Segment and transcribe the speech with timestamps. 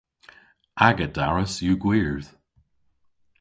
[0.87, 2.29] Aga daras yw gwyrdh.